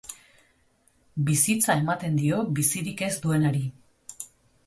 Bizitza 1.27 1.75
ematen 1.83 2.17
dio 2.21 2.39
bizirik 2.59 3.03
ez 3.09 3.13
duenari. 3.27 3.61